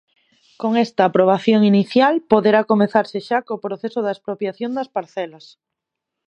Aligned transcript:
Con 0.61 0.71
esta 0.85 1.01
aprobación 1.05 1.61
inicial, 1.71 2.13
poderá 2.31 2.61
comezarse 2.71 3.19
xa 3.27 3.37
co 3.47 3.63
proceso 3.65 3.99
de 4.03 4.11
expropiación 4.15 4.71
das 4.77 4.91
parcelas. 4.95 5.45